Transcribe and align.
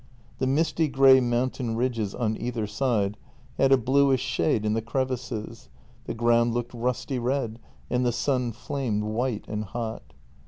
The 0.39 0.47
misty 0.47 0.87
grey 0.87 1.19
mountains 1.19 1.75
ridges 1.75 2.15
on 2.15 2.35
either 2.41 2.65
side 2.65 3.17
had 3.59 3.71
a 3.71 3.77
bluish 3.77 4.19
shade 4.19 4.65
in 4.65 4.73
the 4.73 4.81
crevices, 4.81 5.69
the 6.05 6.15
ground 6.15 6.55
looked 6.55 6.73
rusty 6.73 7.19
red, 7.19 7.59
and 7.87 8.03
the 8.03 8.11
sun 8.11 8.51
flamed 8.51 9.03
white 9.03 9.45
and 9.47 9.63
hot. 9.63 10.15